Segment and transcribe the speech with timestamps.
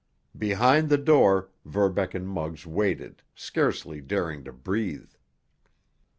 [0.35, 5.11] Behind the door, Verbeck and Muggs waited, scarcely daring to breathe.